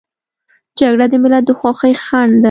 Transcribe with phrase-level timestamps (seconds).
[0.79, 2.39] جګړه د ملت د خوښۍ خنډ ده